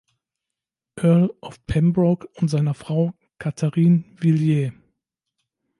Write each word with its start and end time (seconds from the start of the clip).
Earl 0.99 1.31
of 1.41 1.63
Pembroke, 1.67 2.27
und 2.41 2.47
seiner 2.47 2.73
Frau 2.73 3.13
Catharine 3.37 4.03
Villiers. 4.15 4.73